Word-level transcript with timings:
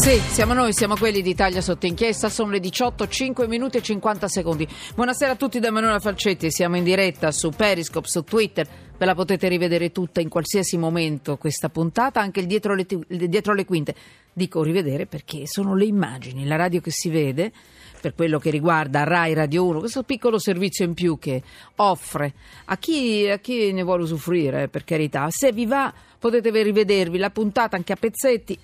Sì, 0.00 0.18
siamo 0.18 0.54
noi, 0.54 0.72
siamo 0.72 0.96
quelli 0.96 1.20
d'Italia 1.20 1.60
sotto 1.60 1.84
inchiesta, 1.84 2.30
sono 2.30 2.52
le 2.52 2.58
18, 2.58 3.06
5 3.06 3.46
minuti 3.46 3.76
e 3.76 3.82
50 3.82 4.28
secondi. 4.28 4.66
Buonasera 4.94 5.32
a 5.32 5.36
tutti 5.36 5.60
da 5.60 5.68
Emanuela 5.68 6.00
Falcetti, 6.00 6.50
siamo 6.50 6.78
in 6.78 6.84
diretta 6.84 7.30
su 7.30 7.50
Periscope, 7.50 8.08
su 8.08 8.24
Twitter, 8.24 8.66
ve 8.96 9.04
la 9.04 9.14
potete 9.14 9.46
rivedere 9.48 9.92
tutta 9.92 10.22
in 10.22 10.30
qualsiasi 10.30 10.78
momento 10.78 11.36
questa 11.36 11.68
puntata, 11.68 12.18
anche 12.18 12.40
il 12.40 12.46
dietro 12.46 12.74
le, 12.74 12.86
dietro 13.08 13.52
le 13.52 13.66
quinte. 13.66 13.94
Dico 14.32 14.62
rivedere 14.62 15.04
perché 15.04 15.46
sono 15.46 15.74
le 15.74 15.84
immagini, 15.84 16.46
la 16.46 16.56
radio 16.56 16.80
che 16.80 16.90
si 16.90 17.10
vede 17.10 17.52
per 18.00 18.14
quello 18.14 18.38
che 18.38 18.48
riguarda 18.48 19.04
Rai 19.04 19.34
Radio 19.34 19.66
1, 19.66 19.80
questo 19.80 20.02
piccolo 20.04 20.38
servizio 20.38 20.86
in 20.86 20.94
più 20.94 21.18
che 21.18 21.42
offre 21.76 22.32
a 22.64 22.78
chi, 22.78 23.28
a 23.28 23.36
chi 23.36 23.70
ne 23.70 23.82
vuole 23.82 24.04
usufruire, 24.04 24.68
per 24.68 24.82
carità. 24.84 25.26
Se 25.28 25.52
vi 25.52 25.66
va 25.66 25.92
potete 26.18 26.50
rivedervi 26.62 27.18
la 27.18 27.28
puntata 27.28 27.76
anche 27.76 27.92
a 27.92 27.96
pezzetti 27.96 28.58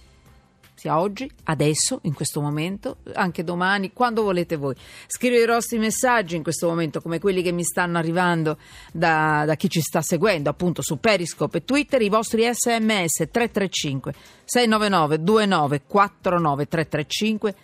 sia 0.76 1.00
oggi, 1.00 1.28
adesso, 1.44 2.00
in 2.02 2.12
questo 2.12 2.40
momento, 2.42 2.98
anche 3.14 3.42
domani, 3.42 3.92
quando 3.92 4.22
volete 4.22 4.56
voi. 4.56 4.74
Scrivere 5.06 5.42
i 5.42 5.46
vostri 5.46 5.78
messaggi 5.78 6.36
in 6.36 6.42
questo 6.42 6.68
momento, 6.68 7.00
come 7.00 7.18
quelli 7.18 7.42
che 7.42 7.50
mi 7.50 7.64
stanno 7.64 7.96
arrivando 7.96 8.58
da, 8.92 9.44
da 9.46 9.56
chi 9.56 9.70
ci 9.70 9.80
sta 9.80 10.02
seguendo, 10.02 10.50
appunto 10.50 10.82
su 10.82 11.00
Periscope 11.00 11.58
e 11.58 11.64
Twitter, 11.64 12.02
i 12.02 12.10
vostri 12.10 12.42
sms 12.42 13.28
335 13.30 14.14
699 14.44 15.22
2949 15.22 16.68
335 16.68 17.54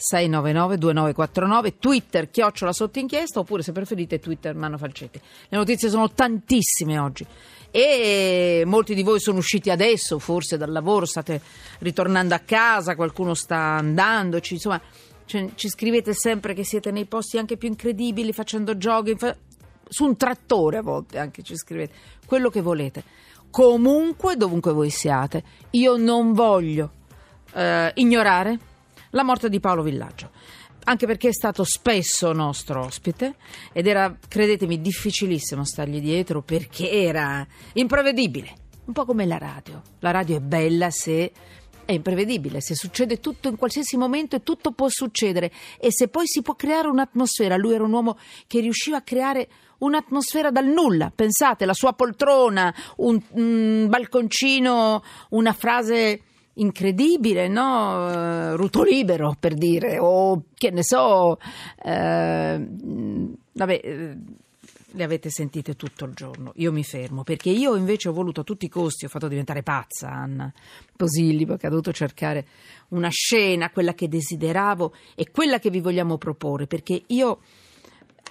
699 0.00 0.78
2949 0.78 1.78
Twitter 1.78 2.30
chiocciola 2.30 2.72
sotto 2.72 2.98
inchiesta 2.98 3.40
oppure 3.40 3.62
se 3.62 3.72
preferite 3.72 4.18
Twitter 4.18 4.54
Mano 4.54 4.78
Falcetti 4.78 5.20
le 5.48 5.58
notizie 5.58 5.90
sono 5.90 6.10
tantissime 6.10 6.98
oggi 6.98 7.26
e 7.70 8.62
molti 8.66 8.94
di 8.94 9.02
voi 9.02 9.20
sono 9.20 9.38
usciti 9.38 9.70
adesso 9.70 10.18
forse 10.18 10.56
dal 10.56 10.72
lavoro 10.72 11.06
state 11.06 11.40
ritornando 11.78 12.34
a 12.34 12.40
casa 12.40 12.96
qualcuno 12.96 13.34
sta 13.34 13.76
andandoci 13.76 14.54
insomma 14.54 14.80
cioè, 15.24 15.50
ci 15.54 15.68
scrivete 15.68 16.12
sempre 16.12 16.54
che 16.54 16.64
siete 16.64 16.90
nei 16.90 17.04
posti 17.04 17.38
anche 17.38 17.56
più 17.56 17.68
incredibili 17.68 18.32
facendo 18.32 18.74
jogging 18.74 19.18
fa... 19.18 19.36
su 19.88 20.04
un 20.04 20.16
trattore 20.16 20.78
a 20.78 20.82
volte 20.82 21.18
anche 21.18 21.42
ci 21.42 21.56
scrivete 21.56 21.94
quello 22.26 22.50
che 22.50 22.60
volete 22.60 23.04
comunque 23.50 24.36
dovunque 24.36 24.72
voi 24.72 24.90
siate 24.90 25.42
io 25.70 25.96
non 25.96 26.32
voglio 26.32 26.90
eh, 27.54 27.92
ignorare 27.94 28.58
la 29.10 29.24
morte 29.24 29.48
di 29.48 29.60
Paolo 29.60 29.82
Villaggio. 29.82 30.30
Anche 30.84 31.06
perché 31.06 31.28
è 31.28 31.32
stato 31.32 31.62
spesso 31.62 32.32
nostro 32.32 32.84
ospite 32.84 33.34
ed 33.72 33.86
era, 33.86 34.16
credetemi, 34.26 34.80
difficilissimo 34.80 35.64
stargli 35.64 36.00
dietro 36.00 36.42
perché 36.42 36.90
era 36.90 37.46
imprevedibile, 37.74 38.54
un 38.86 38.92
po' 38.92 39.04
come 39.04 39.26
la 39.26 39.38
radio. 39.38 39.82
La 40.00 40.10
radio 40.10 40.36
è 40.36 40.40
bella 40.40 40.90
se 40.90 41.32
è 41.84 41.92
imprevedibile, 41.92 42.60
se 42.60 42.74
succede 42.74 43.18
tutto 43.18 43.48
in 43.48 43.56
qualsiasi 43.56 43.96
momento 43.96 44.36
e 44.36 44.42
tutto 44.42 44.70
può 44.72 44.88
succedere 44.88 45.50
e 45.78 45.88
se 45.90 46.08
poi 46.08 46.26
si 46.26 46.40
può 46.40 46.54
creare 46.54 46.88
un'atmosfera. 46.88 47.56
Lui 47.56 47.74
era 47.74 47.84
un 47.84 47.92
uomo 47.92 48.16
che 48.46 48.60
riusciva 48.60 48.98
a 48.98 49.02
creare 49.02 49.48
un'atmosfera 49.78 50.50
dal 50.50 50.66
nulla. 50.66 51.12
Pensate, 51.14 51.64
la 51.66 51.74
sua 51.74 51.92
poltrona, 51.92 52.74
un, 52.98 53.20
un 53.30 53.86
balconcino, 53.88 55.02
una 55.30 55.52
frase 55.52 56.22
incredibile, 56.54 57.48
no? 57.48 58.52
Uh, 58.52 58.56
Ruto 58.56 58.82
libero 58.82 59.36
per 59.38 59.54
dire, 59.54 59.98
o 59.98 60.44
che 60.54 60.70
ne 60.70 60.82
so, 60.82 61.38
uh, 61.84 63.38
vabbè. 63.52 63.80
Uh, 63.84 64.38
le 64.92 65.04
avete 65.04 65.30
sentite 65.30 65.76
tutto 65.76 66.04
il 66.04 66.14
giorno. 66.14 66.52
Io 66.56 66.72
mi 66.72 66.82
fermo 66.82 67.22
perché 67.22 67.50
io 67.50 67.76
invece 67.76 68.08
ho 68.08 68.12
voluto 68.12 68.40
a 68.40 68.44
tutti 68.44 68.64
i 68.64 68.68
costi, 68.68 69.04
ho 69.04 69.08
fatto 69.08 69.28
diventare 69.28 69.62
pazza 69.62 70.08
Anna 70.08 70.52
Posilli 70.96 71.46
perché 71.46 71.66
ho 71.66 71.70
dovuto 71.70 71.92
cercare 71.92 72.46
una 72.88 73.08
scena, 73.08 73.70
quella 73.70 73.94
che 73.94 74.08
desideravo 74.08 74.92
e 75.14 75.30
quella 75.30 75.58
che 75.58 75.70
vi 75.70 75.80
vogliamo 75.80 76.18
proporre 76.18 76.66
perché 76.66 77.02
io 77.06 77.40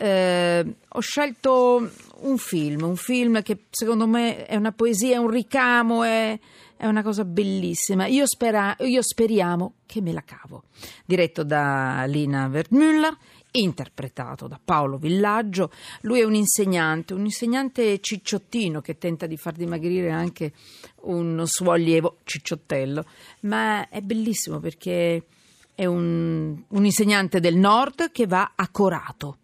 eh, 0.01 0.65
ho 0.87 0.99
scelto 1.01 1.91
un 2.21 2.37
film, 2.37 2.83
un 2.83 2.95
film 2.95 3.41
che 3.41 3.65
secondo 3.69 4.07
me 4.07 4.45
è 4.45 4.55
una 4.55 4.71
poesia, 4.71 5.15
è 5.15 5.17
un 5.17 5.29
ricamo, 5.29 6.03
è, 6.03 6.39
è 6.77 6.85
una 6.85 7.03
cosa 7.03 7.25
bellissima. 7.25 8.05
Io, 8.05 8.25
spera, 8.25 8.75
io 8.79 9.01
speriamo 9.01 9.73
che 9.85 10.01
me 10.01 10.13
la 10.13 10.23
cavo. 10.23 10.63
Diretto 11.05 11.43
da 11.43 12.05
Lina 12.07 12.47
Wertmüller 12.47 13.15
interpretato 13.51 14.47
da 14.47 14.59
Paolo 14.63 14.97
Villaggio. 14.97 15.71
Lui 16.01 16.21
è 16.21 16.23
un 16.23 16.35
insegnante, 16.35 17.13
un 17.13 17.25
insegnante 17.25 17.99
cicciottino 17.99 18.79
che 18.79 18.97
tenta 18.97 19.25
di 19.25 19.35
far 19.35 19.53
dimagrire 19.53 20.11
anche 20.11 20.53
un 21.01 21.41
suo 21.45 21.71
allievo 21.71 22.19
cicciottello, 22.23 23.03
ma 23.41 23.89
è 23.89 24.01
bellissimo 24.01 24.59
perché 24.59 25.23
è 25.75 25.85
un, 25.85 26.61
un 26.65 26.85
insegnante 26.85 27.39
del 27.41 27.55
nord 27.57 28.11
che 28.11 28.27
va 28.27 28.53
a 28.55 28.69
Corato 28.69 29.37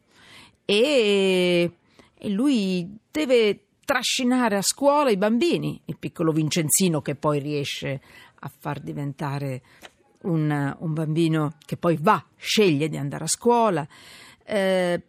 e, 0.65 1.71
e 2.17 2.29
lui 2.29 2.97
deve 3.11 3.59
trascinare 3.85 4.57
a 4.57 4.61
scuola 4.61 5.11
i 5.11 5.17
bambini, 5.17 5.79
il 5.85 5.97
piccolo 5.97 6.31
Vincenzino 6.31 7.01
che 7.01 7.15
poi 7.15 7.39
riesce 7.39 8.01
a 8.39 8.51
far 8.59 8.79
diventare 8.79 9.61
un, 10.23 10.75
un 10.79 10.93
bambino 10.93 11.53
che 11.65 11.77
poi 11.77 11.97
va, 12.01 12.23
sceglie 12.35 12.89
di 12.89 12.97
andare 12.97 13.25
a 13.25 13.27
scuola 13.27 13.87
eh, 14.43 15.01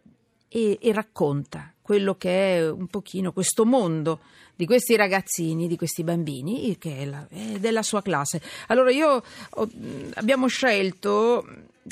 e, 0.47 0.77
e, 0.79 0.93
racconta 0.93 1.73
quello 1.81 2.15
che 2.15 2.57
è 2.57 2.69
un 2.69 2.87
pochino 2.87 3.31
questo 3.31 3.65
mondo 3.65 4.19
di 4.55 4.65
questi 4.65 4.95
ragazzini, 4.95 5.67
di 5.67 5.75
questi 5.75 6.03
bambini, 6.03 6.77
che 6.77 6.97
è, 6.97 7.05
la, 7.05 7.27
è 7.29 7.59
della 7.59 7.83
sua 7.83 8.01
classe. 8.01 8.41
Allora 8.67 8.91
io 8.91 9.21
ho, 9.49 9.69
abbiamo 10.15 10.47
scelto 10.47 11.45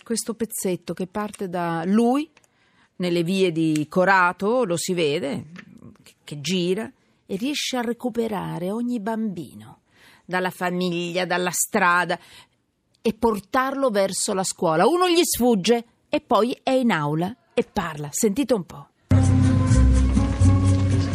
questo 0.04 0.34
pezzetto 0.34 0.94
che 0.94 1.08
parte 1.08 1.48
da 1.48 1.84
lui 1.86 2.30
nelle 2.98 3.24
vie 3.24 3.52
di 3.52 3.86
Corato, 3.90 4.64
lo 4.64 4.78
si 4.78 4.94
vede, 4.94 5.46
che 6.24 6.40
gira 6.42 6.92
e 7.26 7.36
riesce 7.36 7.78
a 7.78 7.82
recuperare 7.82 8.72
ogni 8.72 9.00
bambino 9.00 9.80
dalla 10.26 10.50
famiglia, 10.50 11.26
dalla 11.26 11.52
strada 11.52 12.20
e 13.02 13.14
portarlo 13.14 13.90
verso 13.90 14.34
la 14.34 14.44
scuola. 14.44 14.88
Uno 14.88 15.08
gli 15.08 15.24
sfugge 15.24 15.86
e 16.10 16.22
poi 16.22 16.58
è 16.64 16.72
in 16.72 16.92
aula 16.92 17.36
e 17.54 17.64
parla. 17.64 18.10
Sentite 18.12 18.54
un 18.54 18.66
po'. 18.66 18.88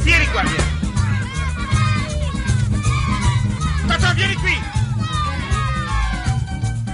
Vieni 0.02 0.26
qua, 0.30 0.42
vieni. 0.42 0.78
Tata, 3.86 4.12
vieni 4.12 4.34
qui. 4.34 4.52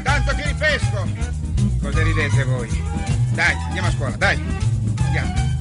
Tanto 0.02 0.34
ti 0.34 0.42
ripesco. 0.42 1.06
Cosa 1.82 2.02
ridete 2.02 2.44
voi? 2.44 2.68
Dai, 3.34 3.54
andiamo 3.66 3.88
a 3.88 3.90
scuola, 3.90 4.16
dai. 4.16 4.75
Andiamo. 5.16 5.54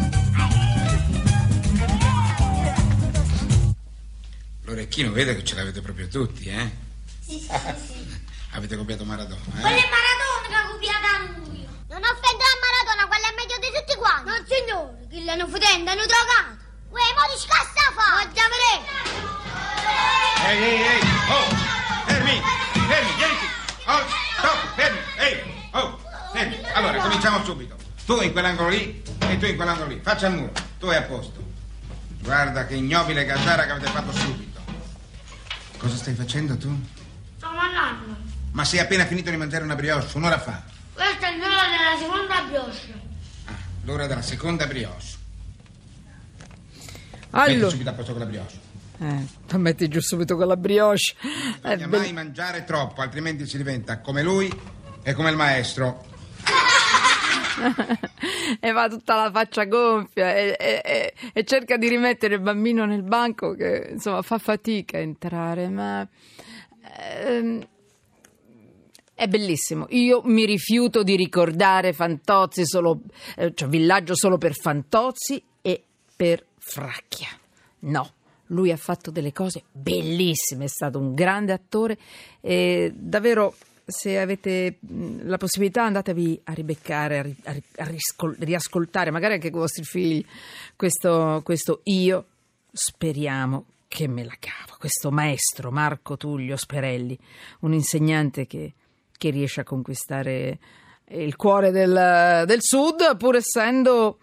L'orecchino 4.63 5.11
vede 5.11 5.35
che 5.35 5.43
ce 5.43 5.55
l'avete 5.55 5.81
proprio 5.81 6.07
tutti, 6.07 6.49
eh? 6.49 6.77
Sì, 7.25 7.39
sì, 7.39 7.47
sì. 7.47 8.23
Avete 8.51 8.75
copiato 8.77 9.05
Maradona, 9.05 9.41
eh? 9.57 9.61
Quello 9.61 9.77
è 9.77 9.89
Maradona 9.89 10.47
che 10.47 10.55
ha 10.55 10.65
copiato 10.67 11.39
lui. 11.39 11.67
Non 11.87 12.01
offendo 12.03 12.43
a 12.43 12.55
Maradona, 12.63 13.07
quello 13.07 13.25
è 13.25 13.33
meglio 13.35 13.57
di 13.59 13.67
tutti 13.71 13.95
quanti. 13.97 14.29
No, 14.29 14.35
signore, 14.47 15.07
che 15.09 15.23
l'hanno 15.23 15.47
fotendo, 15.47 15.91
hanno 15.91 16.05
drogato. 16.05 16.63
Uè, 16.89 17.01
mo 17.15 17.23
di 17.31 17.39
scassa 17.39 17.91
fa! 17.95 18.07
Ma 18.15 18.31
già 18.31 18.47
vedremo. 18.51 18.85
Ehi, 20.47 20.63
ehi, 20.63 20.81
ehi, 20.81 21.01
oh, 21.29 21.47
fermi, 22.05 22.41
fermi, 22.87 23.11
vieni 23.15 23.35
qui. 23.37 23.47
Oh, 23.85 24.03
stop, 24.37 24.75
fermi, 24.75 24.99
ehi, 25.17 25.69
oh, 25.71 25.99
fermi. 26.31 26.57
Allora, 26.73 26.99
cominciamo 26.99 27.43
subito. 27.43 27.75
Tu 28.05 28.21
in 28.21 28.31
quell'angolo 28.31 28.69
lì 28.69 29.01
e 29.29 29.37
tu 29.37 29.45
in 29.45 29.55
quell'angolo 29.55 29.89
lì. 29.89 29.99
Faccia 30.01 30.27
il 30.27 30.33
muro, 30.35 30.51
tu 30.79 30.87
è 30.87 30.95
a 30.97 31.01
posto. 31.03 31.43
Guarda 32.19 32.65
che 32.65 32.75
ignobile 32.75 33.25
gazzara 33.25 33.65
che 33.65 33.71
avete 33.71 33.91
fatto 33.91 34.11
subito. 34.13 34.59
Cosa 35.77 35.95
stai 35.95 36.13
facendo 36.15 36.57
tu? 36.57 36.73
Sto 37.37 37.47
mangiando. 37.51 38.15
Ma 38.51 38.63
sei 38.65 38.79
appena 38.79 39.05
finito 39.05 39.29
di 39.29 39.37
mangiare 39.37 39.63
una 39.63 39.75
brioche, 39.75 40.07
un'ora 40.17 40.39
fa. 40.39 40.63
Questa 40.93 41.27
è 41.27 41.37
l'ora 41.37 41.67
della 41.69 41.97
seconda 41.99 42.41
brioche. 42.47 42.93
Ah, 43.45 43.53
l'ora 43.83 44.07
della 44.07 44.21
seconda 44.21 44.65
brioche. 44.65 45.23
Metti 47.31 47.51
Allora, 47.51 47.69
subito 47.69 47.89
a 47.89 47.93
posto 47.93 48.11
con 48.13 48.21
la 48.21 48.27
brioche. 48.27 48.59
eh, 48.99 49.57
metti 49.57 49.87
giù 49.89 49.99
subito 49.99 50.37
con 50.37 50.47
la 50.47 50.55
brioche. 50.55 51.13
Non 51.61 51.77
bell- 51.89 51.89
mai 51.99 52.13
mangiare 52.13 52.63
troppo, 52.63 53.01
altrimenti 53.01 53.45
si 53.45 53.57
diventa 53.57 53.99
come 53.99 54.23
lui 54.23 54.49
e 55.03 55.13
come 55.13 55.29
il 55.31 55.35
maestro. 55.35 56.05
e 58.59 58.71
va 58.71 58.87
tutta 58.87 59.15
la 59.15 59.31
faccia 59.31 59.65
gonfia 59.65 60.35
e, 60.35 60.55
e- 60.59 61.13
e- 61.33 61.43
cerca 61.43 61.77
di 61.77 61.87
rimettere 61.87 62.35
il 62.35 62.41
bambino 62.41 62.85
nel 62.85 63.03
banco 63.03 63.53
che 63.53 63.89
insomma 63.91 64.21
fa 64.21 64.37
fatica 64.37 64.97
a 64.97 65.01
entrare 65.01 65.69
ma 65.69 66.07
ehm, 66.97 67.67
È 69.17 69.27
bellissimo. 69.27 69.85
Io 69.91 70.21
mi 70.25 70.45
rifiuto 70.45 71.01
di 71.01 71.15
ricordare 71.15 71.93
Fantozzi 71.93 72.65
solo, 72.65 72.99
eh, 73.37 73.53
cioè 73.53 73.69
villaggio 73.69 74.13
solo 74.13 74.37
per 74.37 74.53
Fantozzi 74.53 75.41
e 75.61 75.81
per 76.15 76.45
Fracchia. 76.57 77.29
No. 77.79 78.11
Lui 78.49 78.71
ha 78.71 78.77
fatto 78.77 79.11
delle 79.11 79.31
cose 79.31 79.63
bellissime, 79.71 80.65
è 80.65 80.67
stato 80.67 80.99
un 80.99 81.15
grande 81.15 81.53
attore 81.53 81.97
e 82.41 82.91
davvero 82.93 83.55
se 83.85 84.19
avete 84.19 84.77
la 85.23 85.37
possibilità 85.37 85.83
andatevi 85.83 86.41
a 86.45 86.53
ribeccare, 86.53 87.19
a, 87.19 87.21
ri- 87.21 87.37
a 87.43 87.51
ri- 87.51 87.63
a 87.77 87.85
riscol- 87.85 88.35
riascoltare, 88.39 89.11
magari 89.11 89.35
anche 89.35 89.49
con 89.49 89.59
i 89.59 89.61
vostri 89.61 89.83
figli, 89.83 90.25
questo, 90.75 91.41
questo 91.43 91.81
io 91.83 92.25
speriamo 92.71 93.65
che 93.87 94.07
me 94.07 94.23
la 94.23 94.35
cavo. 94.39 94.75
Questo 94.77 95.11
maestro 95.11 95.71
Marco 95.71 96.17
Tullio 96.17 96.57
Sperelli, 96.57 97.17
un 97.61 97.73
insegnante 97.73 98.45
che, 98.47 98.73
che 99.17 99.29
riesce 99.29 99.61
a 99.61 99.63
conquistare 99.63 100.59
il 101.09 101.35
cuore 101.35 101.71
del, 101.71 102.43
del 102.45 102.61
sud, 102.61 103.15
pur 103.17 103.35
essendo 103.35 104.17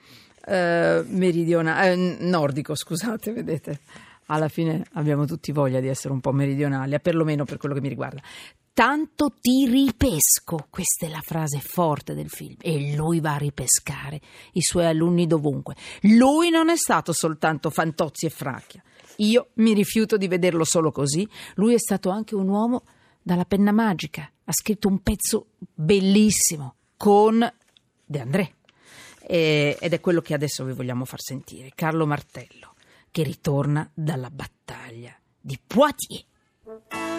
eh, 0.45 1.05
meridionale, 1.07 1.93
eh, 1.93 2.17
nordico, 2.21 2.75
scusate, 2.75 3.33
vedete. 3.33 3.81
Alla 4.27 4.49
fine 4.49 4.85
abbiamo 4.93 5.27
tutti 5.27 5.53
voglia 5.53 5.81
di 5.81 5.89
essere 5.89 6.13
un 6.13 6.21
po' 6.21 6.33
meridionali, 6.33 6.95
eh, 6.95 7.01
perlomeno 7.01 7.45
per 7.45 7.59
quello 7.59 7.75
che 7.75 7.81
mi 7.81 7.89
riguarda. 7.89 8.21
Tanto 8.75 9.37
ti 9.39 9.67
ripesco, 9.67 10.67
questa 10.71 11.05
è 11.05 11.11
la 11.11 11.21
frase 11.21 11.61
forte 11.61 12.15
del 12.15 12.31
film, 12.31 12.57
e 12.59 12.95
lui 12.97 13.21
va 13.21 13.35
a 13.35 13.39
ripescare 13.39 14.19
i 14.53 14.63
suoi 14.63 14.87
alunni 14.87 15.27
dovunque. 15.27 15.77
Lui 16.03 16.49
non 16.49 16.71
è 16.71 16.77
stato 16.77 17.13
soltanto 17.13 17.69
Fantozzi 17.69 18.25
e 18.25 18.31
Fracchia. 18.31 18.83
Io 19.17 19.51
mi 19.55 19.75
rifiuto 19.75 20.17
di 20.17 20.27
vederlo 20.27 20.65
solo 20.65 20.91
così. 20.91 21.29
Lui 21.57 21.75
è 21.75 21.79
stato 21.79 22.09
anche 22.09 22.35
un 22.35 22.49
uomo 22.49 22.85
dalla 23.21 23.45
penna 23.45 23.73
magica. 23.73 24.31
Ha 24.45 24.53
scritto 24.53 24.89
un 24.89 25.01
pezzo 25.01 25.49
bellissimo 25.59 26.77
con 26.97 27.47
De 28.07 28.21
André. 28.21 28.55
E- 29.21 29.77
ed 29.79 29.93
è 29.93 30.01
quello 30.01 30.23
che 30.23 30.33
adesso 30.33 30.65
vi 30.65 30.73
vogliamo 30.73 31.05
far 31.05 31.21
sentire. 31.21 31.73
Carlo 31.75 32.07
Martello, 32.07 32.75
che 33.11 33.23
ritorna 33.23 33.89
dalla 33.93 34.31
battaglia 34.31 35.15
di 35.39 35.59
Poitiers. 35.65 37.12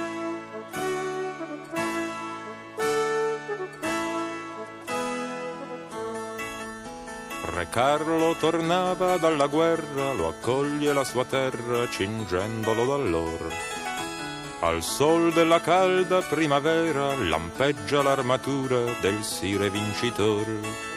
Re 7.46 7.68
Carlo 7.70 8.36
tornava 8.40 9.18
dalla 9.18 9.48
guerra, 9.48 10.14
lo 10.14 10.30
accoglie 10.30 10.94
la 10.94 11.04
sua 11.04 11.26
terra 11.26 11.90
cingendolo 11.90 12.86
d'allora. 12.86 13.50
Al 14.62 14.82
sol 14.82 15.34
della 15.34 15.60
calda 15.60 16.22
primavera 16.22 17.14
lampeggia 17.16 18.02
l'armatura 18.02 18.80
del 19.02 19.24
sire 19.24 19.70
vincitore. 19.70 20.92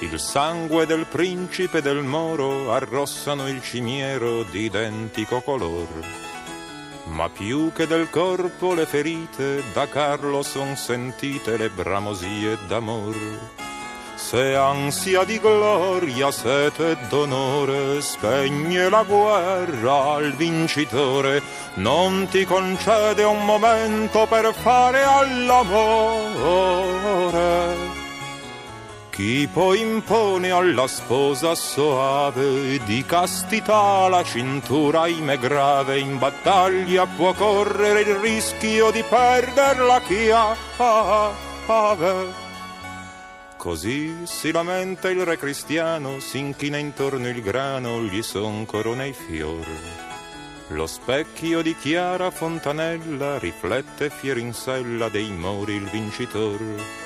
Il 0.00 0.18
sangue 0.18 0.86
del 0.86 1.04
principe 1.04 1.82
del 1.82 2.02
Moro 2.02 2.72
arrossano 2.72 3.48
il 3.48 3.62
cimiero 3.62 4.44
di 4.44 4.60
identico 4.60 5.42
color. 5.42 6.34
Ma 7.06 7.28
più 7.28 7.72
che 7.72 7.86
del 7.86 8.10
corpo 8.10 8.74
le 8.74 8.84
ferite, 8.84 9.62
da 9.72 9.88
Carlo 9.88 10.42
son 10.42 10.76
sentite 10.76 11.56
le 11.56 11.70
bramosie 11.70 12.58
d'amor. 12.66 13.14
Se 14.16 14.56
ansia 14.56 15.24
di 15.24 15.38
gloria, 15.38 16.30
sete 16.30 16.96
d'onore, 17.08 18.00
spegne 18.00 18.88
la 18.88 19.04
guerra 19.04 20.14
al 20.14 20.32
vincitore, 20.32 21.42
non 21.74 22.26
ti 22.28 22.44
concede 22.44 23.22
un 23.24 23.44
momento 23.44 24.26
per 24.26 24.54
fare 24.54 25.02
all'amore. 25.04 26.26
Chi 29.16 29.48
poi 29.50 29.80
impone 29.80 30.50
alla 30.50 30.86
sposa 30.86 31.54
soave 31.54 32.78
di 32.84 33.02
castità 33.06 34.08
la 34.08 34.22
cintura 34.22 35.00
ahimè 35.00 35.38
grave 35.38 35.98
in 35.98 36.18
battaglia 36.18 37.06
può 37.06 37.32
correre 37.32 38.02
il 38.02 38.16
rischio 38.16 38.90
di 38.90 39.02
perderla 39.08 40.02
chi 40.02 40.28
ha 40.28 40.54
ave. 41.66 42.26
Così 43.56 44.26
si 44.26 44.52
lamenta 44.52 45.08
il 45.08 45.24
re 45.24 45.38
cristiano, 45.38 46.20
si 46.20 46.36
inchina 46.36 46.76
intorno 46.76 47.26
il 47.26 47.40
grano, 47.40 48.02
gli 48.02 48.20
son 48.20 48.66
corona 48.66 49.06
i 49.06 49.14
fior. 49.14 49.64
Lo 50.68 50.86
specchio 50.86 51.62
di 51.62 51.74
chiara 51.74 52.30
fontanella 52.30 53.38
riflette 53.38 54.10
fiero 54.10 54.40
in 54.40 54.52
sella 54.52 55.08
dei 55.08 55.30
mori 55.30 55.76
il 55.76 55.88
vincitor. 55.88 57.04